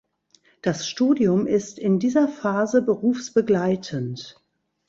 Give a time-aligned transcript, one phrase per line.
[0.63, 4.41] Das Studium ist in dieser Phase berufsbegleitend.